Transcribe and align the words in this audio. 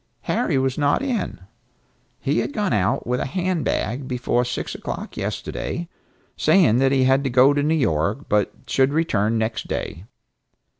Harry 0.21 0.57
was 0.57 0.79
not 0.79 1.03
in. 1.03 1.41
He 2.19 2.39
had 2.39 2.53
gone 2.53 2.73
out 2.73 3.05
with 3.05 3.19
a 3.19 3.27
hand 3.27 3.63
bag 3.63 4.07
before 4.07 4.43
six 4.43 4.73
o'clock 4.73 5.15
yesterday, 5.15 5.89
saying 6.35 6.79
that 6.79 6.91
he 6.91 7.03
had 7.03 7.23
to 7.23 7.29
go 7.29 7.53
to 7.53 7.61
New 7.61 7.75
York, 7.75 8.25
but 8.27 8.51
should 8.65 8.93
return 8.93 9.37
next 9.37 9.67
day. 9.67 10.05